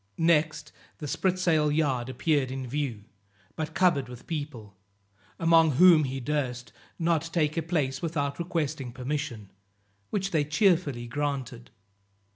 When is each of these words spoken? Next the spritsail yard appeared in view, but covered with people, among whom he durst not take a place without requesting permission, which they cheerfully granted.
Next 0.17 0.71
the 0.97 1.05
spritsail 1.07 1.69
yard 1.71 2.09
appeared 2.09 2.49
in 2.49 2.65
view, 2.65 3.03
but 3.55 3.75
covered 3.75 4.09
with 4.09 4.25
people, 4.25 4.75
among 5.39 5.73
whom 5.73 6.05
he 6.05 6.19
durst 6.19 6.73
not 6.97 7.29
take 7.31 7.55
a 7.55 7.61
place 7.61 8.01
without 8.01 8.39
requesting 8.39 8.91
permission, 8.93 9.51
which 10.09 10.31
they 10.31 10.43
cheerfully 10.43 11.05
granted. 11.05 11.69